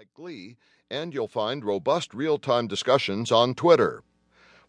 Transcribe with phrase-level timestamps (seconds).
[0.00, 0.56] like Glee,
[0.90, 4.02] and you'll find robust real time discussions on Twitter.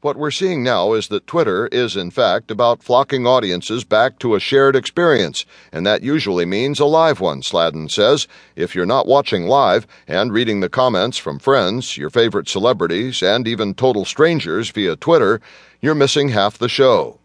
[0.01, 4.35] What we're seeing now is that Twitter is, in fact, about flocking audiences back to
[4.35, 8.27] a shared experience, and that usually means a live one, Sladden says.
[8.57, 13.47] If you're not watching live and reading the comments from friends, your favorite celebrities, and
[13.47, 15.39] even total strangers via Twitter,
[15.79, 17.20] you're missing half the show.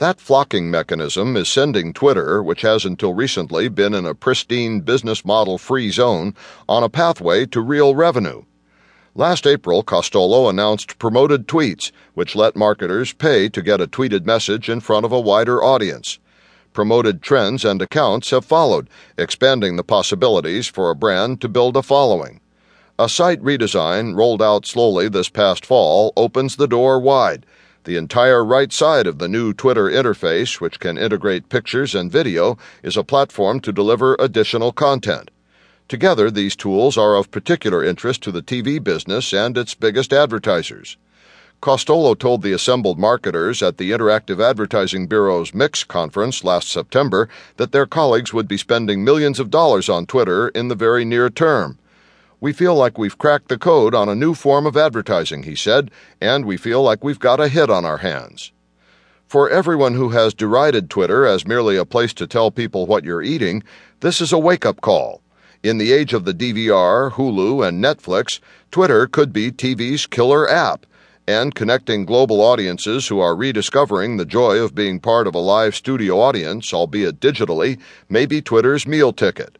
[0.00, 5.26] That flocking mechanism is sending Twitter, which has until recently been in a pristine business
[5.26, 6.34] model free zone,
[6.66, 8.44] on a pathway to real revenue.
[9.14, 14.70] Last April, Costolo announced promoted tweets, which let marketers pay to get a tweeted message
[14.70, 16.18] in front of a wider audience.
[16.72, 21.82] Promoted trends and accounts have followed, expanding the possibilities for a brand to build a
[21.82, 22.40] following.
[22.98, 27.44] A site redesign rolled out slowly this past fall opens the door wide.
[27.90, 32.56] The entire right side of the new Twitter interface, which can integrate pictures and video,
[32.84, 35.32] is a platform to deliver additional content.
[35.88, 40.98] Together, these tools are of particular interest to the TV business and its biggest advertisers.
[41.60, 47.72] Costolo told the assembled marketers at the Interactive Advertising Bureau's MIXX conference last September that
[47.72, 51.76] their colleagues would be spending millions of dollars on Twitter in the very near term.
[52.42, 55.90] We feel like we've cracked the code on a new form of advertising, he said,
[56.22, 58.50] and we feel like we've got a hit on our hands.
[59.26, 63.22] For everyone who has derided Twitter as merely a place to tell people what you're
[63.22, 63.62] eating,
[64.00, 65.20] this is a wake up call.
[65.62, 70.86] In the age of the DVR, Hulu, and Netflix, Twitter could be TV's killer app,
[71.28, 75.76] and connecting global audiences who are rediscovering the joy of being part of a live
[75.76, 79.58] studio audience, albeit digitally, may be Twitter's meal ticket.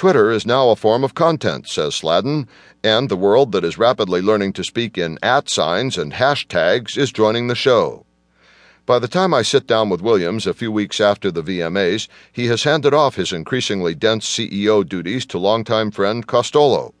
[0.00, 2.48] Twitter is now a form of content, says Sladden,
[2.82, 7.12] and the world that is rapidly learning to speak in at signs and hashtags is
[7.12, 8.06] joining the show.
[8.86, 12.46] By the time I sit down with Williams a few weeks after the VMAs, he
[12.46, 16.94] has handed off his increasingly dense CEO duties to longtime friend Costolo.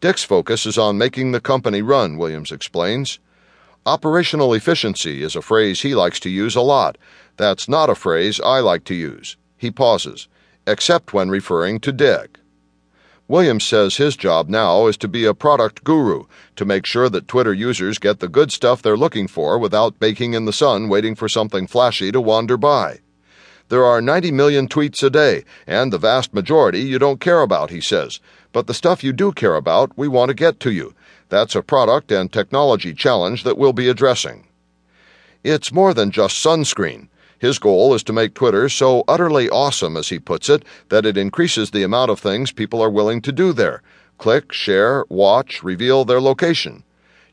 [0.00, 3.18] Dick's focus is on making the company run, Williams explains.
[3.84, 6.98] Operational efficiency is a phrase he likes to use a lot.
[7.36, 9.36] That's not a phrase I like to use.
[9.56, 10.28] He pauses,
[10.68, 12.37] except when referring to Dick.
[13.28, 16.24] Williams says his job now is to be a product guru,
[16.56, 20.32] to make sure that Twitter users get the good stuff they're looking for without baking
[20.32, 23.00] in the sun waiting for something flashy to wander by.
[23.68, 27.68] There are 90 million tweets a day, and the vast majority you don't care about,
[27.68, 28.18] he says.
[28.50, 30.94] But the stuff you do care about, we want to get to you.
[31.28, 34.46] That's a product and technology challenge that we'll be addressing.
[35.44, 37.08] It's more than just sunscreen.
[37.38, 41.16] His goal is to make Twitter so utterly awesome, as he puts it, that it
[41.16, 43.82] increases the amount of things people are willing to do there
[44.18, 46.82] click, share, watch, reveal their location.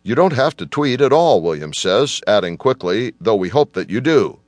[0.04, 3.90] You don't have to tweet at all, Williams says, adding quickly, though we hope that
[3.90, 4.40] you do.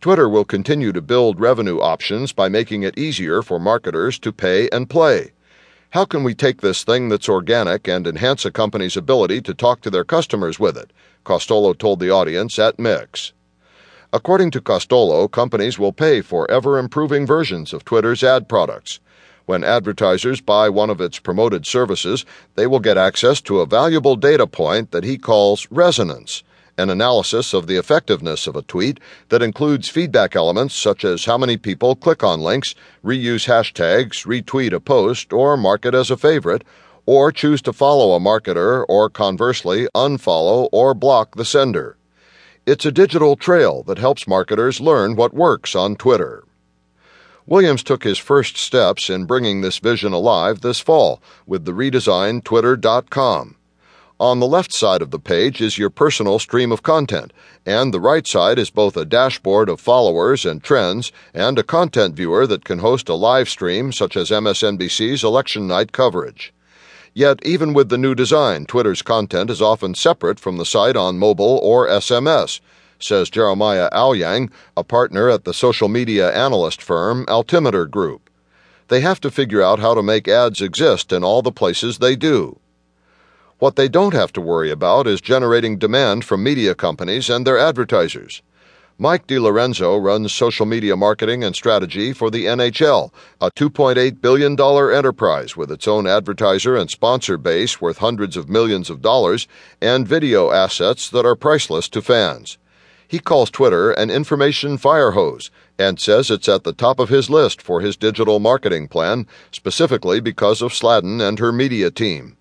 [0.00, 4.70] Twitter will continue to build revenue options by making it easier for marketers to pay
[4.70, 5.32] and play.
[5.90, 9.82] How can we take this thing that's organic and enhance a company's ability to talk
[9.82, 10.90] to their customers with it?
[11.24, 13.32] Costolo told the audience at MIXX.
[14.10, 19.00] According to Costolo, companies will pay for ever improving versions of Twitter's ad products.
[19.44, 22.24] When advertisers buy one of its promoted services,
[22.54, 26.42] they will get access to a valuable data point that he calls resonance,
[26.78, 28.98] an analysis of the effectiveness of a tweet
[29.28, 32.74] that includes feedback elements such as how many people click on links,
[33.04, 36.64] reuse hashtags, retweet a post, or mark it as a favorite,
[37.04, 41.97] or choose to follow a marketer, or conversely, unfollow or block the sender.
[42.70, 46.44] It's a digital trail that helps marketers learn what works on Twitter.
[47.46, 52.44] Williams took his first steps in bringing this vision alive this fall with the redesigned
[52.44, 53.56] Twitter.com.
[54.20, 57.32] On the left side of the page is your personal stream of content,
[57.64, 62.16] and the right side is both a dashboard of followers and trends and a content
[62.16, 66.52] viewer that can host a live stream such as MSNBC's election night coverage.
[67.14, 71.18] Yet, even with the new design, Twitter's content is often separate from the site on
[71.18, 72.60] mobile or SMS,
[73.00, 78.28] says Jeremiah Owyang, a partner at the social media analyst firm Altimeter Group.
[78.88, 82.16] They have to figure out how to make ads exist in all the places they
[82.16, 82.58] do.
[83.58, 87.58] What they don't have to worry about is generating demand from media companies and their
[87.58, 88.40] advertisers.
[89.00, 95.56] Mike DiLorenzo runs social media marketing and strategy for the NHL, a $2.8 billion enterprise
[95.56, 99.46] with its own advertiser and sponsor base worth hundreds of millions of dollars
[99.80, 102.58] and video assets that are priceless to fans.
[103.06, 107.30] He calls Twitter an information fire hose and says it's at the top of his
[107.30, 112.36] list for his digital marketing plan, specifically because of Sladden and her media team.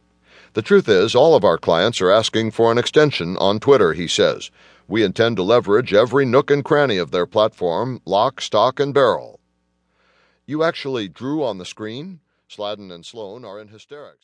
[0.53, 4.07] The truth is, all of our clients are asking for an extension on Twitter, he
[4.07, 4.49] says.
[4.89, 9.41] We intend to leverage every nook and cranny of their platform, lock, stock, and barrel.
[10.45, 12.21] You actually drew on the screen?
[12.47, 14.15] Sladden and Sloan are in hysterics.